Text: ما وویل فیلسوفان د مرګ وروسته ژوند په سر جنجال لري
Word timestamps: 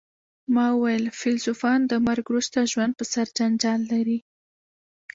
ما 0.53 0.65
وویل 0.75 1.05
فیلسوفان 1.19 1.79
د 1.87 1.93
مرګ 2.07 2.25
وروسته 2.29 2.69
ژوند 2.71 2.93
په 2.99 3.03
سر 3.13 3.27
جنجال 3.37 3.81
لري 3.91 4.19